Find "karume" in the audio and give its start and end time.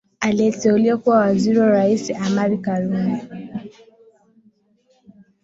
2.57-3.27